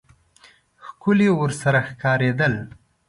[0.85, 2.53] ښکلي ورسره ښکارېدل.